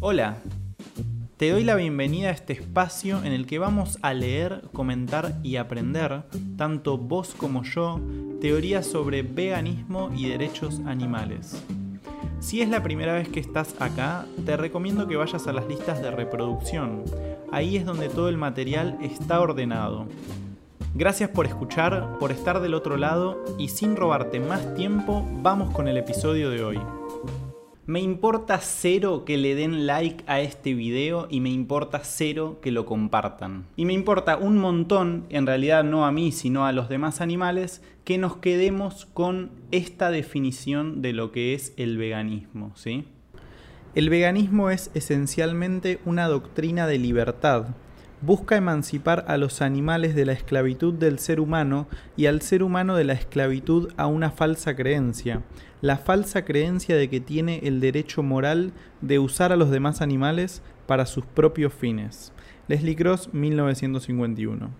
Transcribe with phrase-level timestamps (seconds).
[0.00, 0.36] Hola,
[1.36, 5.56] te doy la bienvenida a este espacio en el que vamos a leer, comentar y
[5.56, 6.24] aprender,
[6.58, 8.00] tanto vos como yo,
[8.40, 11.62] teorías sobre veganismo y derechos animales.
[12.40, 16.02] Si es la primera vez que estás acá, te recomiendo que vayas a las listas
[16.02, 17.02] de reproducción.
[17.50, 20.06] Ahí es donde todo el material está ordenado.
[20.94, 25.88] Gracias por escuchar, por estar del otro lado y sin robarte más tiempo, vamos con
[25.88, 26.78] el episodio de hoy.
[27.88, 32.72] Me importa cero que le den like a este video y me importa cero que
[32.72, 33.66] lo compartan.
[33.76, 37.82] Y me importa un montón, en realidad no a mí, sino a los demás animales,
[38.02, 43.04] que nos quedemos con esta definición de lo que es el veganismo, ¿sí?
[43.94, 47.68] El veganismo es esencialmente una doctrina de libertad,
[48.26, 52.96] busca emancipar a los animales de la esclavitud del ser humano y al ser humano
[52.96, 55.42] de la esclavitud a una falsa creencia,
[55.80, 60.60] la falsa creencia de que tiene el derecho moral de usar a los demás animales
[60.88, 62.32] para sus propios fines.
[62.66, 64.70] Leslie Cross, 1951.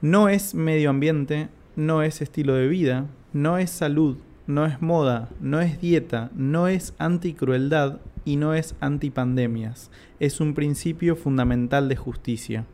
[0.00, 3.04] No es medio ambiente, no es estilo de vida,
[3.34, 8.74] no es salud, no es moda, no es dieta, no es anticrueldad y no es
[8.80, 9.90] antipandemias.
[10.20, 12.66] Es un principio fundamental de justicia.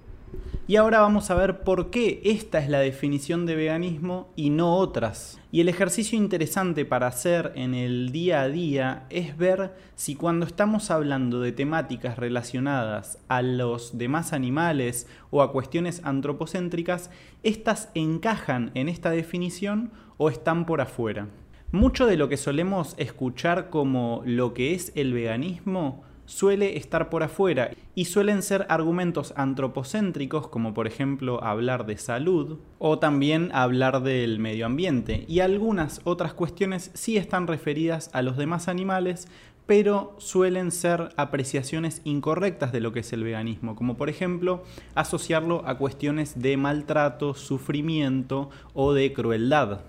[0.67, 4.77] Y ahora vamos a ver por qué esta es la definición de veganismo y no
[4.77, 5.39] otras.
[5.51, 10.47] Y el ejercicio interesante para hacer en el día a día es ver si cuando
[10.47, 17.11] estamos hablando de temáticas relacionadas a los demás animales o a cuestiones antropocéntricas,
[17.43, 21.29] estas encajan en esta definición o están por afuera.
[21.73, 27.23] Mucho de lo que solemos escuchar como lo que es el veganismo suele estar por
[27.23, 34.03] afuera y suelen ser argumentos antropocéntricos como por ejemplo hablar de salud o también hablar
[34.03, 39.27] del medio ambiente y algunas otras cuestiones sí están referidas a los demás animales
[39.65, 45.63] pero suelen ser apreciaciones incorrectas de lo que es el veganismo, como por ejemplo asociarlo
[45.67, 49.81] a cuestiones de maltrato, sufrimiento o de crueldad.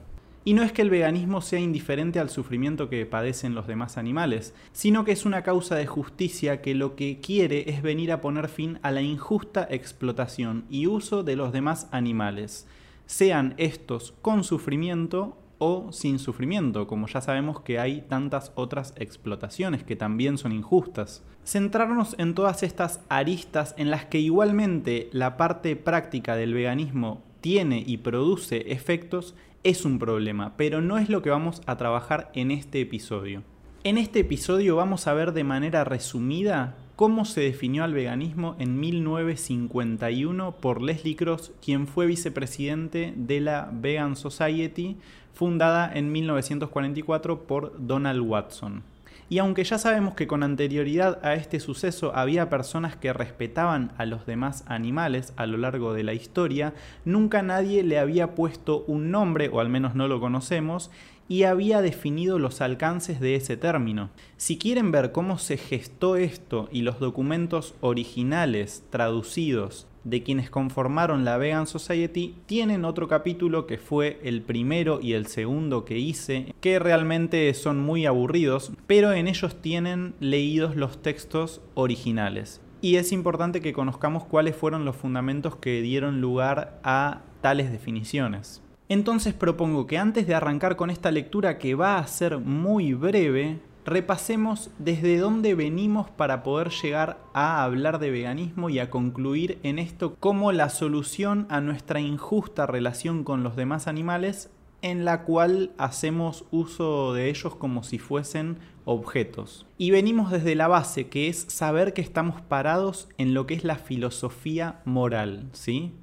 [0.45, 4.53] Y no es que el veganismo sea indiferente al sufrimiento que padecen los demás animales,
[4.73, 8.49] sino que es una causa de justicia que lo que quiere es venir a poner
[8.49, 12.67] fin a la injusta explotación y uso de los demás animales,
[13.05, 19.83] sean estos con sufrimiento o sin sufrimiento, como ya sabemos que hay tantas otras explotaciones
[19.85, 21.23] que también son injustas.
[21.45, 27.81] Centrarnos en todas estas aristas en las que igualmente la parte práctica del veganismo tiene
[27.85, 32.51] y produce efectos es un problema, pero no es lo que vamos a trabajar en
[32.51, 33.43] este episodio.
[33.85, 38.79] En este episodio vamos a ver de manera resumida cómo se definió al veganismo en
[38.79, 44.97] 1951 por Leslie Cross, quien fue vicepresidente de la Vegan Society,
[45.33, 48.83] fundada en 1944 por Donald Watson.
[49.33, 54.05] Y aunque ya sabemos que con anterioridad a este suceso había personas que respetaban a
[54.05, 59.09] los demás animales a lo largo de la historia, nunca nadie le había puesto un
[59.09, 60.91] nombre, o al menos no lo conocemos,
[61.27, 64.11] y había definido los alcances de ese término.
[64.37, 71.25] Si quieren ver cómo se gestó esto y los documentos originales traducidos de quienes conformaron
[71.25, 76.53] la Vegan Society tienen otro capítulo que fue el primero y el segundo que hice,
[76.61, 82.61] que realmente son muy aburridos, pero en ellos tienen leídos los textos originales.
[82.81, 88.61] Y es importante que conozcamos cuáles fueron los fundamentos que dieron lugar a tales definiciones.
[88.89, 93.59] Entonces propongo que antes de arrancar con esta lectura que va a ser muy breve,
[93.85, 99.79] repasemos desde dónde venimos para poder llegar a hablar de veganismo y a concluir en
[99.79, 104.49] esto como la solución a nuestra injusta relación con los demás animales
[104.81, 109.65] en la cual hacemos uso de ellos como si fuesen objetos.
[109.77, 113.63] Y venimos desde la base, que es saber que estamos parados en lo que es
[113.63, 115.93] la filosofía moral, ¿sí?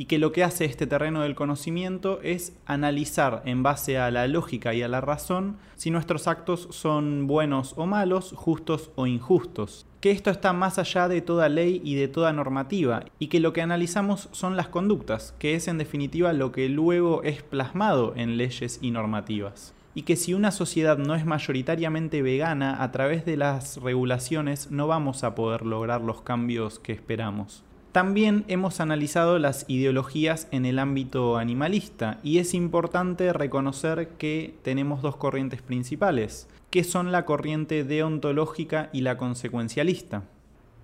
[0.00, 4.26] Y que lo que hace este terreno del conocimiento es analizar en base a la
[4.28, 9.84] lógica y a la razón si nuestros actos son buenos o malos, justos o injustos.
[10.00, 13.52] Que esto está más allá de toda ley y de toda normativa, y que lo
[13.52, 18.38] que analizamos son las conductas, que es en definitiva lo que luego es plasmado en
[18.38, 23.36] leyes y normativas y que si una sociedad no es mayoritariamente vegana, a través de
[23.36, 27.64] las regulaciones no vamos a poder lograr los cambios que esperamos.
[27.92, 35.02] También hemos analizado las ideologías en el ámbito animalista y es importante reconocer que tenemos
[35.02, 40.22] dos corrientes principales, que son la corriente deontológica y la consecuencialista,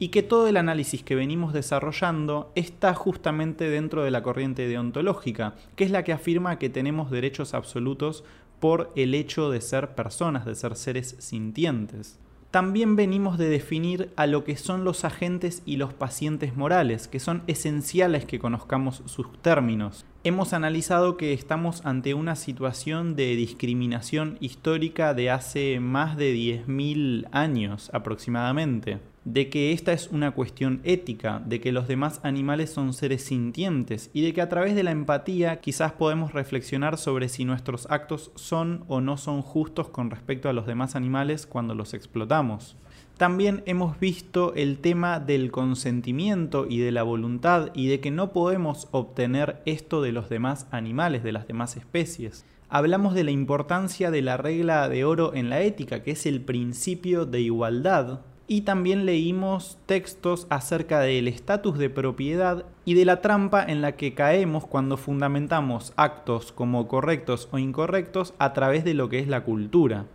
[0.00, 5.54] y que todo el análisis que venimos desarrollando está justamente dentro de la corriente deontológica,
[5.76, 8.24] que es la que afirma que tenemos derechos absolutos
[8.58, 12.18] por el hecho de ser personas, de ser seres sintientes.
[12.50, 17.20] También venimos de definir a lo que son los agentes y los pacientes morales, que
[17.20, 20.04] son esenciales que conozcamos sus términos.
[20.24, 27.28] Hemos analizado que estamos ante una situación de discriminación histórica de hace más de 10.000
[27.32, 32.92] años aproximadamente de que esta es una cuestión ética, de que los demás animales son
[32.92, 37.44] seres sintientes y de que a través de la empatía quizás podemos reflexionar sobre si
[37.44, 41.92] nuestros actos son o no son justos con respecto a los demás animales cuando los
[41.92, 42.76] explotamos.
[43.16, 48.32] También hemos visto el tema del consentimiento y de la voluntad y de que no
[48.32, 52.44] podemos obtener esto de los demás animales, de las demás especies.
[52.68, 56.42] Hablamos de la importancia de la regla de oro en la ética, que es el
[56.42, 63.20] principio de igualdad, y también leímos textos acerca del estatus de propiedad y de la
[63.20, 68.94] trampa en la que caemos cuando fundamentamos actos como correctos o incorrectos a través de
[68.94, 70.06] lo que es la cultura.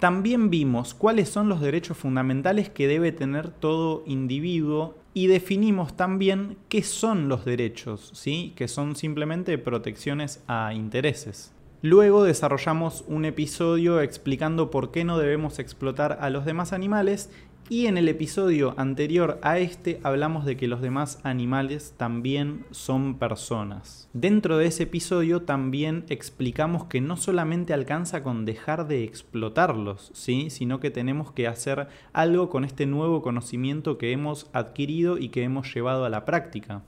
[0.00, 6.56] También vimos cuáles son los derechos fundamentales que debe tener todo individuo y definimos también
[6.68, 8.52] qué son los derechos, ¿sí?
[8.56, 11.52] que son simplemente protecciones a intereses.
[11.82, 17.30] Luego desarrollamos un episodio explicando por qué no debemos explotar a los demás animales
[17.70, 23.14] y en el episodio anterior a este hablamos de que los demás animales también son
[23.14, 24.08] personas.
[24.12, 30.50] Dentro de ese episodio también explicamos que no solamente alcanza con dejar de explotarlos, ¿sí?
[30.50, 35.44] sino que tenemos que hacer algo con este nuevo conocimiento que hemos adquirido y que
[35.44, 36.82] hemos llevado a la práctica.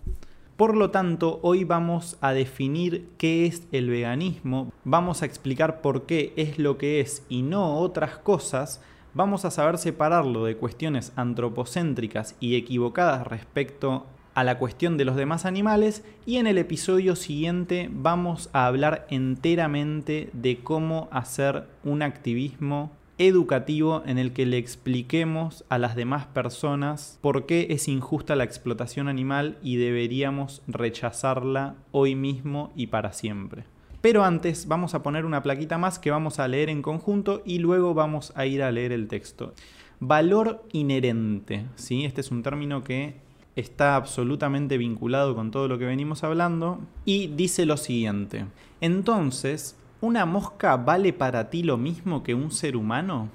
[0.56, 6.06] Por lo tanto, hoy vamos a definir qué es el veganismo, vamos a explicar por
[6.06, 8.82] qué es lo que es y no otras cosas,
[9.14, 15.16] vamos a saber separarlo de cuestiones antropocéntricas y equivocadas respecto a la cuestión de los
[15.16, 22.02] demás animales y en el episodio siguiente vamos a hablar enteramente de cómo hacer un
[22.02, 28.36] activismo educativo en el que le expliquemos a las demás personas por qué es injusta
[28.36, 33.64] la explotación animal y deberíamos rechazarla hoy mismo y para siempre.
[34.02, 37.60] Pero antes vamos a poner una plaquita más que vamos a leer en conjunto y
[37.60, 39.54] luego vamos a ir a leer el texto.
[40.00, 42.04] Valor inherente, ¿sí?
[42.04, 43.14] Este es un término que
[43.54, 48.46] está absolutamente vinculado con todo lo que venimos hablando y dice lo siguiente.
[48.80, 53.28] Entonces, ¿una mosca vale para ti lo mismo que un ser humano?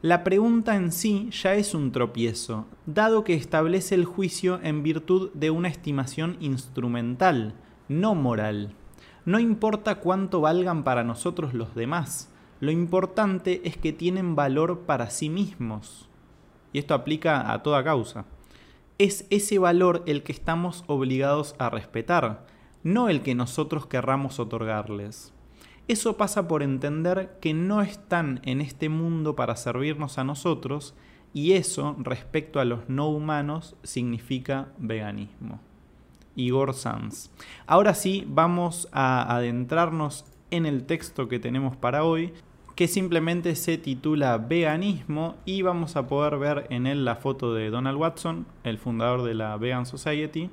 [0.00, 5.30] La pregunta en sí ya es un tropiezo, dado que establece el juicio en virtud
[5.34, 7.52] de una estimación instrumental,
[7.88, 8.74] no moral.
[9.24, 15.10] No importa cuánto valgan para nosotros los demás, lo importante es que tienen valor para
[15.10, 16.08] sí mismos.
[16.72, 18.24] Y esto aplica a toda causa.
[18.98, 22.46] Es ese valor el que estamos obligados a respetar,
[22.82, 25.32] no el que nosotros querramos otorgarles.
[25.86, 30.94] Eso pasa por entender que no están en este mundo para servirnos a nosotros
[31.32, 35.60] y eso respecto a los no humanos significa veganismo.
[36.36, 37.30] Igor Sanz.
[37.66, 42.32] Ahora sí, vamos a adentrarnos en el texto que tenemos para hoy,
[42.74, 47.70] que simplemente se titula Veganismo y vamos a poder ver en él la foto de
[47.70, 50.50] Donald Watson, el fundador de la Vegan Society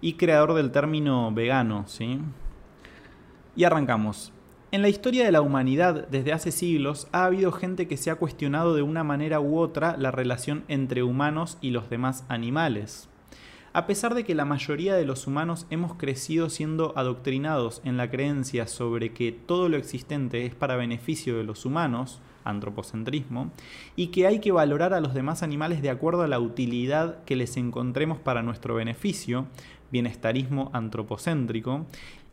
[0.00, 2.18] y creador del término vegano, ¿sí?
[3.54, 4.32] Y arrancamos.
[4.72, 8.16] En la historia de la humanidad desde hace siglos ha habido gente que se ha
[8.16, 13.08] cuestionado de una manera u otra la relación entre humanos y los demás animales.
[13.76, 18.08] A pesar de que la mayoría de los humanos hemos crecido siendo adoctrinados en la
[18.08, 23.52] creencia sobre que todo lo existente es para beneficio de los humanos, antropocentrismo,
[23.94, 27.36] y que hay que valorar a los demás animales de acuerdo a la utilidad que
[27.36, 29.44] les encontremos para nuestro beneficio,
[29.92, 31.84] bienestarismo antropocéntrico,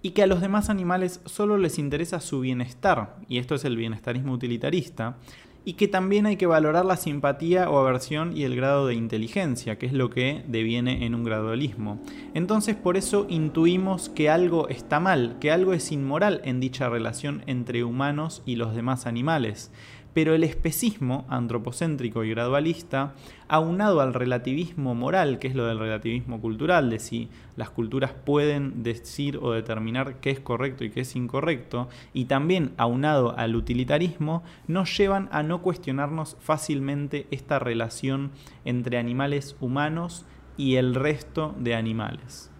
[0.01, 3.75] y que a los demás animales solo les interesa su bienestar, y esto es el
[3.75, 5.17] bienestarismo utilitarista,
[5.65, 9.77] y que también hay que valorar la simpatía o aversión y el grado de inteligencia,
[9.77, 11.99] que es lo que deviene en un gradualismo.
[12.33, 17.43] Entonces por eso intuimos que algo está mal, que algo es inmoral en dicha relación
[17.47, 19.71] entre humanos y los demás animales.
[20.13, 23.15] Pero el especismo antropocéntrico y gradualista,
[23.47, 28.83] aunado al relativismo moral, que es lo del relativismo cultural, de si las culturas pueden
[28.83, 34.43] decir o determinar qué es correcto y qué es incorrecto, y también aunado al utilitarismo,
[34.67, 38.31] nos llevan a no cuestionarnos fácilmente esta relación
[38.65, 40.25] entre animales humanos
[40.57, 42.51] y el resto de animales.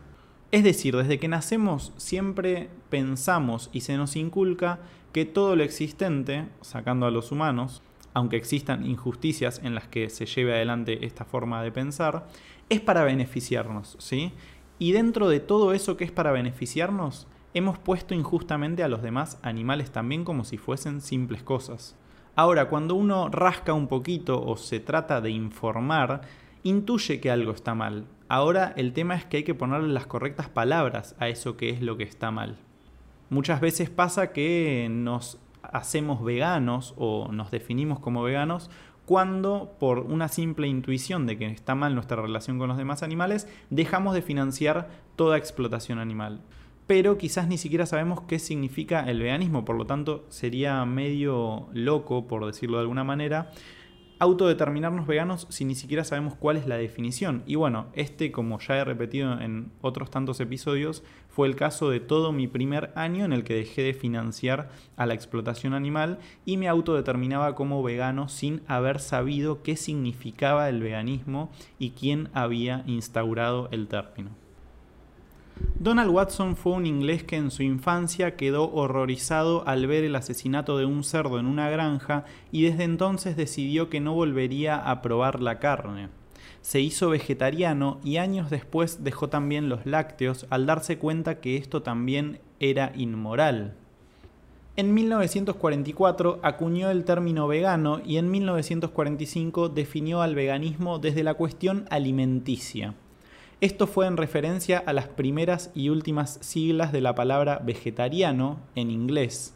[0.54, 4.80] Es decir, desde que nacemos siempre pensamos y se nos inculca
[5.14, 7.82] que todo lo existente, sacando a los humanos,
[8.14, 12.28] aunque existan injusticias en las que se lleve adelante esta forma de pensar,
[12.70, 14.34] es para beneficiarnos, ¿sí?
[14.80, 19.40] Y dentro de todo eso que es para beneficiarnos, hemos puesto injustamente a los demás
[19.44, 21.96] animales también como si fuesen simples cosas.
[22.36, 26.22] Ahora, cuando uno rasca un poquito o se trata de informar,
[26.64, 28.08] intuye que algo está mal.
[28.28, 31.82] Ahora el tema es que hay que ponerle las correctas palabras a eso que es
[31.82, 32.58] lo que está mal.
[33.30, 38.70] Muchas veces pasa que nos hacemos veganos o nos definimos como veganos
[39.06, 43.48] cuando por una simple intuición de que está mal nuestra relación con los demás animales,
[43.70, 46.42] dejamos de financiar toda explotación animal.
[46.88, 52.28] Pero quizás ni siquiera sabemos qué significa el veganismo, por lo tanto sería medio loco,
[52.28, 53.52] por decirlo de alguna manera,
[54.20, 57.44] autodeterminarnos veganos si ni siquiera sabemos cuál es la definición.
[57.46, 62.00] Y bueno, este, como ya he repetido en otros tantos episodios, fue el caso de
[62.00, 66.58] todo mi primer año en el que dejé de financiar a la explotación animal y
[66.58, 73.68] me autodeterminaba como vegano sin haber sabido qué significaba el veganismo y quién había instaurado
[73.72, 74.43] el término.
[75.80, 80.78] Donald Watson fue un inglés que en su infancia quedó horrorizado al ver el asesinato
[80.78, 85.42] de un cerdo en una granja y desde entonces decidió que no volvería a probar
[85.42, 86.10] la carne.
[86.62, 91.84] Se hizo vegetariano y años después dejó también los lácteos al darse cuenta que esto
[91.84, 93.76] también era inmoral.
[94.76, 101.86] En 1944 acuñó el término vegano y en 1945 definió al veganismo desde la cuestión
[101.92, 102.96] alimenticia.
[103.62, 108.92] Esto fue en referencia a las primeras y últimas siglas de la palabra vegetariano en
[108.92, 109.54] inglés.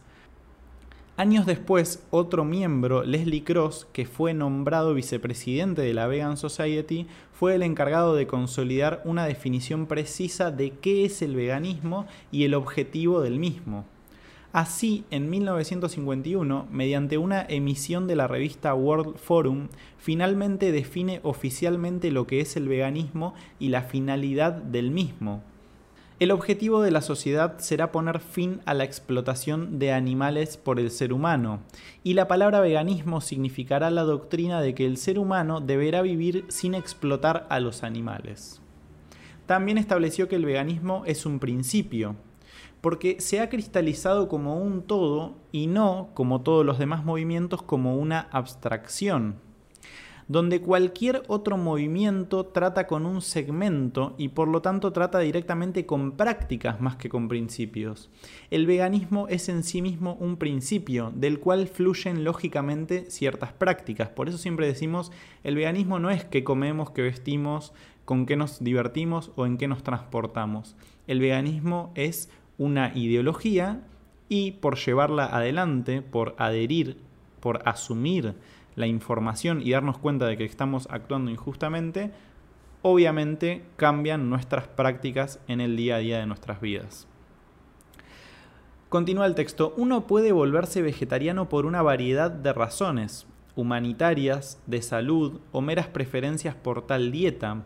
[1.18, 7.56] Años después, otro miembro, Leslie Cross, que fue nombrado vicepresidente de la Vegan Society, fue
[7.56, 13.20] el encargado de consolidar una definición precisa de qué es el veganismo y el objetivo
[13.20, 13.84] del mismo.
[14.52, 22.26] Así, en 1951, mediante una emisión de la revista World Forum, finalmente define oficialmente lo
[22.26, 25.42] que es el veganismo y la finalidad del mismo.
[26.18, 30.90] El objetivo de la sociedad será poner fin a la explotación de animales por el
[30.90, 31.60] ser humano,
[32.02, 36.74] y la palabra veganismo significará la doctrina de que el ser humano deberá vivir sin
[36.74, 38.60] explotar a los animales.
[39.46, 42.16] También estableció que el veganismo es un principio,
[42.88, 47.98] porque se ha cristalizado como un todo y no, como todos los demás movimientos, como
[47.98, 49.36] una abstracción,
[50.26, 56.12] donde cualquier otro movimiento trata con un segmento y por lo tanto trata directamente con
[56.12, 58.08] prácticas más que con principios.
[58.50, 64.08] El veganismo es en sí mismo un principio del cual fluyen lógicamente ciertas prácticas.
[64.08, 65.12] Por eso siempre decimos,
[65.44, 67.74] el veganismo no es que comemos, que vestimos,
[68.06, 70.74] con qué nos divertimos o en qué nos transportamos.
[71.06, 73.80] El veganismo es una ideología
[74.28, 76.98] y por llevarla adelante, por adherir,
[77.40, 78.34] por asumir
[78.76, 82.12] la información y darnos cuenta de que estamos actuando injustamente,
[82.82, 87.06] obviamente cambian nuestras prácticas en el día a día de nuestras vidas.
[88.88, 95.40] Continúa el texto, uno puede volverse vegetariano por una variedad de razones, humanitarias, de salud
[95.52, 97.64] o meras preferencias por tal dieta,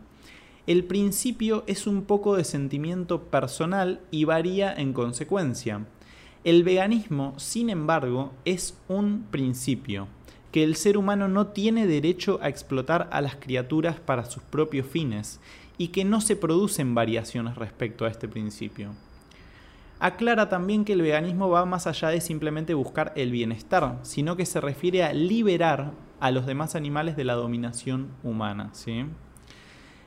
[0.67, 5.87] el principio es un poco de sentimiento personal y varía en consecuencia.
[6.45, 10.07] El veganismo, sin embargo, es un principio,
[10.53, 14.87] que el ser humano no tiene derecho a explotar a las criaturas para sus propios
[14.87, 15.41] fines
[15.79, 18.93] y que no se producen variaciones respecto a este principio.
[19.99, 24.47] Aclara también que el veganismo va más allá de simplemente buscar el bienestar, sino que
[24.47, 28.71] se refiere a liberar a los demás animales de la dominación humana.
[28.73, 29.07] ¿sí?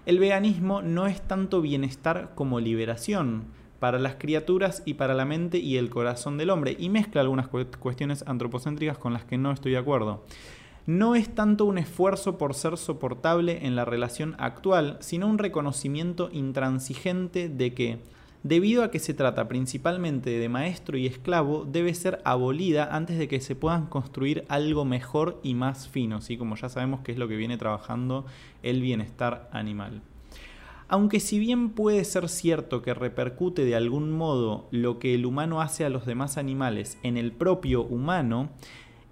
[0.05, 3.45] El veganismo no es tanto bienestar como liberación
[3.79, 7.47] para las criaturas y para la mente y el corazón del hombre, y mezcla algunas
[7.47, 10.23] cuestiones antropocéntricas con las que no estoy de acuerdo.
[10.85, 16.29] No es tanto un esfuerzo por ser soportable en la relación actual, sino un reconocimiento
[16.31, 17.99] intransigente de que
[18.45, 23.27] debido a que se trata principalmente de maestro y esclavo, debe ser abolida antes de
[23.27, 26.37] que se puedan construir algo mejor y más fino, ¿sí?
[26.37, 28.23] como ya sabemos que es lo que viene trabajando
[28.61, 30.03] el bienestar animal.
[30.87, 35.59] Aunque si bien puede ser cierto que repercute de algún modo lo que el humano
[35.59, 38.51] hace a los demás animales en el propio humano,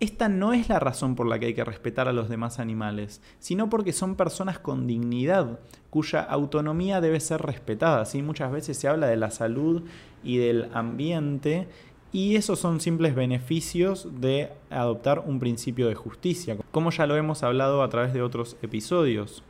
[0.04, 3.22] esta no es la razón por la que hay que respetar a los demás animales,
[3.40, 8.04] sino porque son personas con dignidad, cuya autonomía debe ser respetada.
[8.06, 8.22] ¿sí?
[8.22, 9.84] Muchas veces se habla de la salud
[10.22, 11.70] y del ambiente,
[12.12, 17.42] y esos son simples beneficios de adoptar un principio de justicia, como ya lo hemos
[17.42, 19.42] hablado a través de otros episodios.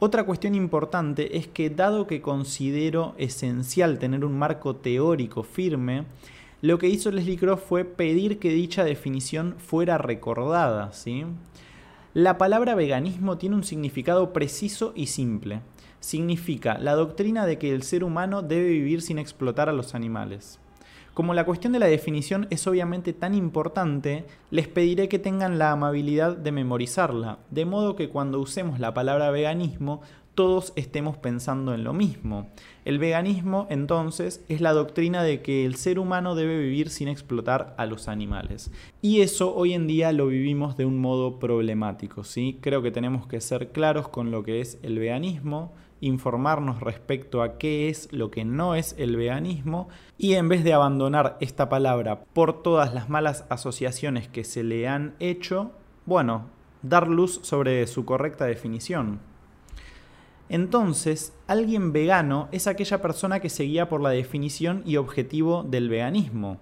[0.00, 6.06] Otra cuestión importante es que dado que considero esencial tener un marco teórico firme,
[6.62, 10.92] lo que hizo Leslie Cross fue pedir que dicha definición fuera recordada.
[10.92, 11.24] ¿sí?
[12.14, 15.60] La palabra veganismo tiene un significado preciso y simple.
[15.98, 20.60] Significa la doctrina de que el ser humano debe vivir sin explotar a los animales.
[21.14, 25.72] Como la cuestión de la definición es obviamente tan importante, les pediré que tengan la
[25.72, 30.00] amabilidad de memorizarla, de modo que cuando usemos la palabra veganismo
[30.34, 32.50] todos estemos pensando en lo mismo.
[32.84, 37.74] El veganismo, entonces, es la doctrina de que el ser humano debe vivir sin explotar
[37.76, 38.70] a los animales.
[39.02, 42.58] Y eso hoy en día lo vivimos de un modo problemático, ¿sí?
[42.60, 47.58] Creo que tenemos que ser claros con lo que es el veganismo, informarnos respecto a
[47.58, 52.24] qué es lo que no es el veganismo y en vez de abandonar esta palabra
[52.24, 55.70] por todas las malas asociaciones que se le han hecho,
[56.04, 56.46] bueno,
[56.82, 59.31] dar luz sobre su correcta definición.
[60.52, 65.88] Entonces, alguien vegano es aquella persona que se guía por la definición y objetivo del
[65.88, 66.60] veganismo.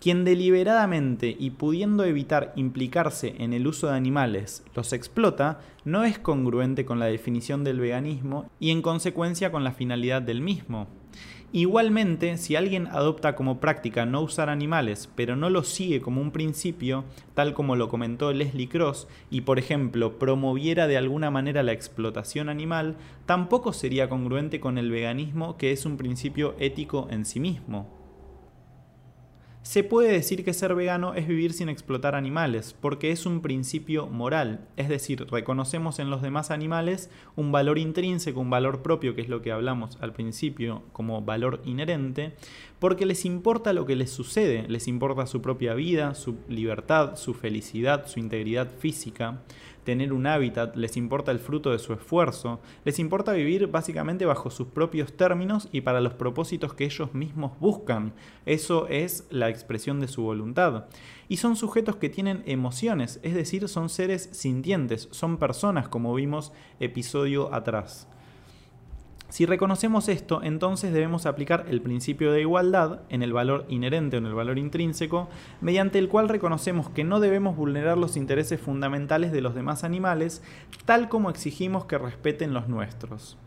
[0.00, 6.18] Quien deliberadamente y pudiendo evitar implicarse en el uso de animales los explota no es
[6.18, 10.88] congruente con la definición del veganismo y en consecuencia con la finalidad del mismo.
[11.52, 16.30] Igualmente, si alguien adopta como práctica no usar animales, pero no lo sigue como un
[16.30, 17.04] principio,
[17.34, 22.48] tal como lo comentó Leslie Cross, y por ejemplo promoviera de alguna manera la explotación
[22.48, 27.99] animal, tampoco sería congruente con el veganismo que es un principio ético en sí mismo.
[29.62, 34.06] Se puede decir que ser vegano es vivir sin explotar animales, porque es un principio
[34.06, 39.20] moral, es decir, reconocemos en los demás animales un valor intrínseco, un valor propio, que
[39.20, 42.32] es lo que hablamos al principio como valor inherente,
[42.78, 47.34] porque les importa lo que les sucede, les importa su propia vida, su libertad, su
[47.34, 49.42] felicidad, su integridad física
[49.84, 54.50] tener un hábitat, les importa el fruto de su esfuerzo, les importa vivir básicamente bajo
[54.50, 58.12] sus propios términos y para los propósitos que ellos mismos buscan.
[58.46, 60.86] Eso es la expresión de su voluntad.
[61.28, 66.52] Y son sujetos que tienen emociones, es decir, son seres sintientes, son personas como vimos
[66.80, 68.08] episodio atrás.
[69.30, 74.18] Si reconocemos esto, entonces debemos aplicar el principio de igualdad en el valor inherente o
[74.18, 75.28] en el valor intrínseco,
[75.60, 80.42] mediante el cual reconocemos que no debemos vulnerar los intereses fundamentales de los demás animales,
[80.84, 83.38] tal como exigimos que respeten los nuestros.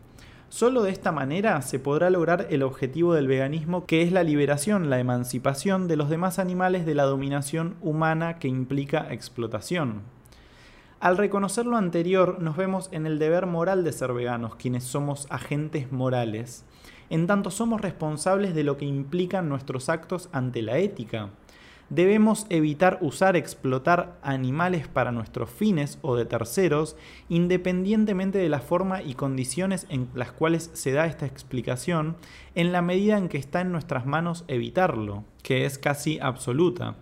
[0.48, 4.88] Solo de esta manera se podrá lograr el objetivo del veganismo, que es la liberación,
[4.88, 10.13] la emancipación de los demás animales de la dominación humana que implica explotación.
[11.00, 15.26] Al reconocer lo anterior, nos vemos en el deber moral de ser veganos, quienes somos
[15.28, 16.64] agentes morales,
[17.10, 21.30] en tanto somos responsables de lo que implican nuestros actos ante la ética.
[21.90, 26.96] Debemos evitar usar, explotar animales para nuestros fines o de terceros,
[27.28, 32.16] independientemente de la forma y condiciones en las cuales se da esta explicación,
[32.54, 36.96] en la medida en que está en nuestras manos evitarlo, que es casi absoluta.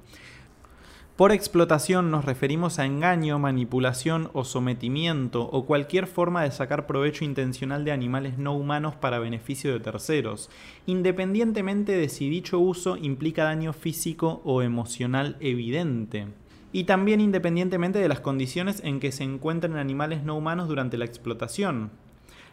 [1.17, 7.27] Por explotación nos referimos a engaño, manipulación o sometimiento o cualquier forma de sacar provecho
[7.27, 10.49] intencional de animales no humanos para beneficio de terceros,
[10.87, 16.29] independientemente de si dicho uso implica daño físico o emocional evidente.
[16.73, 21.05] Y también independientemente de las condiciones en que se encuentren animales no humanos durante la
[21.05, 21.91] explotación.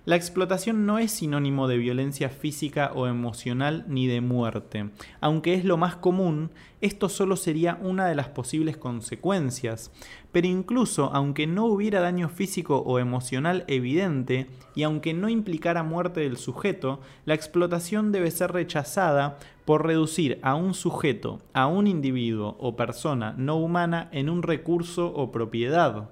[0.09, 4.89] La explotación no es sinónimo de violencia física o emocional ni de muerte.
[5.21, 6.49] Aunque es lo más común,
[6.81, 9.91] esto solo sería una de las posibles consecuencias.
[10.31, 16.21] Pero incluso aunque no hubiera daño físico o emocional evidente, y aunque no implicara muerte
[16.21, 22.57] del sujeto, la explotación debe ser rechazada por reducir a un sujeto, a un individuo
[22.59, 26.09] o persona no humana en un recurso o propiedad.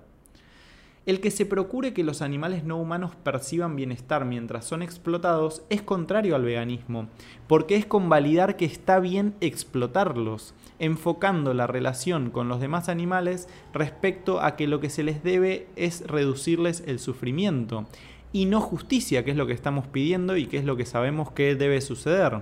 [1.07, 5.81] El que se procure que los animales no humanos perciban bienestar mientras son explotados es
[5.81, 7.07] contrario al veganismo,
[7.47, 14.41] porque es convalidar que está bien explotarlos, enfocando la relación con los demás animales respecto
[14.41, 17.85] a que lo que se les debe es reducirles el sufrimiento,
[18.33, 21.31] y no justicia, que es lo que estamos pidiendo y que es lo que sabemos
[21.31, 22.41] que debe suceder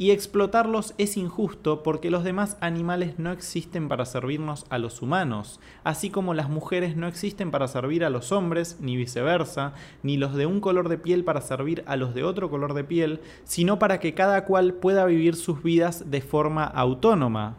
[0.00, 5.60] y explotarlos es injusto porque los demás animales no existen para servirnos a los humanos,
[5.84, 10.34] así como las mujeres no existen para servir a los hombres, ni viceversa, ni los
[10.34, 13.78] de un color de piel para servir a los de otro color de piel, sino
[13.78, 17.58] para que cada cual pueda vivir sus vidas de forma autónoma.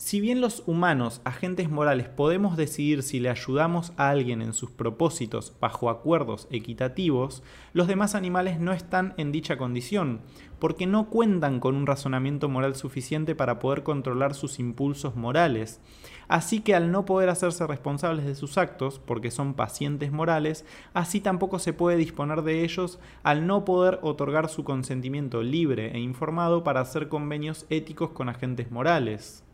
[0.00, 4.70] Si bien los humanos, agentes morales, podemos decidir si le ayudamos a alguien en sus
[4.70, 7.42] propósitos bajo acuerdos equitativos,
[7.74, 10.22] los demás animales no están en dicha condición,
[10.58, 15.82] porque no cuentan con un razonamiento moral suficiente para poder controlar sus impulsos morales.
[16.28, 21.20] Así que al no poder hacerse responsables de sus actos, porque son pacientes morales, así
[21.20, 26.64] tampoco se puede disponer de ellos al no poder otorgar su consentimiento libre e informado
[26.64, 29.44] para hacer convenios éticos con agentes morales.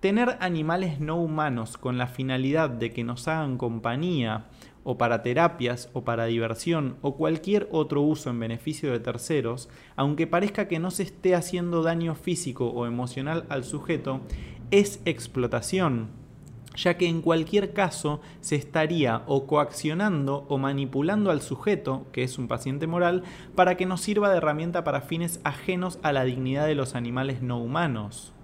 [0.00, 4.44] Tener animales no humanos con la finalidad de que nos hagan compañía
[4.84, 10.26] o para terapias o para diversión o cualquier otro uso en beneficio de terceros, aunque
[10.26, 14.20] parezca que no se esté haciendo daño físico o emocional al sujeto,
[14.70, 16.10] es explotación,
[16.76, 22.36] ya que en cualquier caso se estaría o coaccionando o manipulando al sujeto, que es
[22.36, 23.22] un paciente moral,
[23.54, 27.40] para que nos sirva de herramienta para fines ajenos a la dignidad de los animales
[27.40, 28.35] no humanos.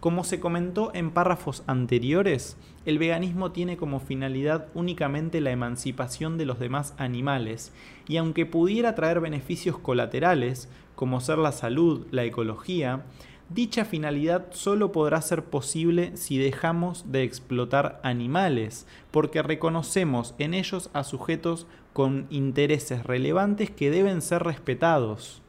[0.00, 6.46] Como se comentó en párrafos anteriores, el veganismo tiene como finalidad únicamente la emancipación de
[6.46, 7.72] los demás animales,
[8.06, 13.04] y aunque pudiera traer beneficios colaterales, como ser la salud, la ecología,
[13.48, 20.90] dicha finalidad solo podrá ser posible si dejamos de explotar animales, porque reconocemos en ellos
[20.92, 25.42] a sujetos con intereses relevantes que deben ser respetados.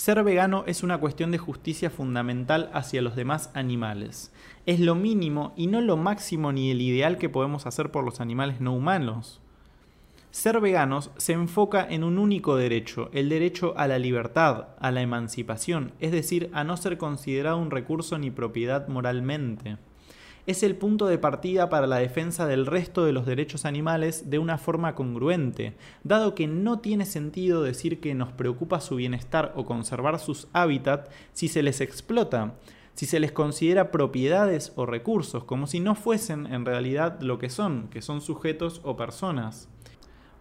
[0.00, 4.32] Ser vegano es una cuestión de justicia fundamental hacia los demás animales.
[4.64, 8.18] Es lo mínimo y no lo máximo ni el ideal que podemos hacer por los
[8.18, 9.42] animales no humanos.
[10.30, 15.02] Ser veganos se enfoca en un único derecho, el derecho a la libertad, a la
[15.02, 19.76] emancipación, es decir, a no ser considerado un recurso ni propiedad moralmente
[20.46, 24.38] es el punto de partida para la defensa del resto de los derechos animales de
[24.38, 25.74] una forma congruente,
[26.04, 31.10] dado que no tiene sentido decir que nos preocupa su bienestar o conservar sus hábitats
[31.32, 32.54] si se les explota,
[32.94, 37.48] si se les considera propiedades o recursos, como si no fuesen en realidad lo que
[37.48, 39.68] son, que son sujetos o personas.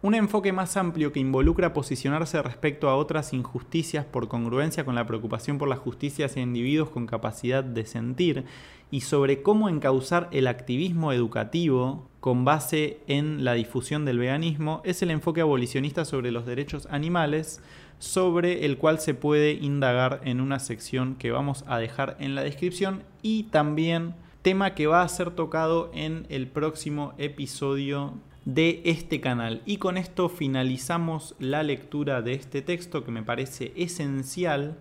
[0.02, 5.06] Un enfoque más amplio que involucra posicionarse respecto a otras injusticias por congruencia con la
[5.06, 8.46] preocupación por la justicia hacia individuos con capacidad de sentir
[8.91, 15.02] y sobre cómo encauzar el activismo educativo con base en la difusión del veganismo es
[15.02, 17.62] el enfoque abolicionista sobre los derechos animales,
[17.99, 22.43] sobre el cual se puede indagar en una sección que vamos a dejar en la
[22.43, 28.13] descripción y también tema que va a ser tocado en el próximo episodio
[28.45, 29.62] de este canal.
[29.65, 34.78] Y con esto finalizamos la lectura de este texto que me parece esencial,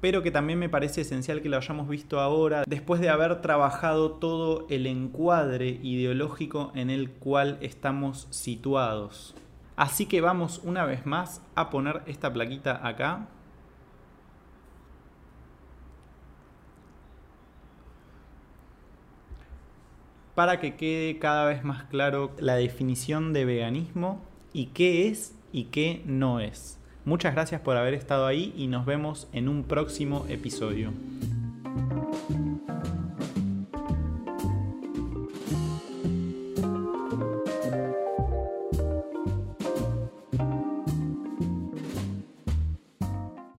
[0.00, 4.12] pero que también me parece esencial que lo hayamos visto ahora, después de haber trabajado
[4.12, 9.34] todo el encuadre ideológico en el cual estamos situados.
[9.76, 13.28] Así que vamos una vez más a poner esta plaquita acá
[20.36, 25.64] para que quede cada vez más claro la definición de veganismo y qué es y
[25.64, 26.78] qué no es.
[27.06, 30.90] Muchas gracias por haber estado ahí y nos vemos en un próximo episodio.